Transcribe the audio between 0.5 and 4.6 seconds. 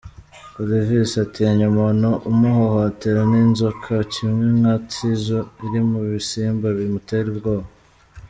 Olivis: Atinya umuntu umuhohotera n’inzoka, kimwe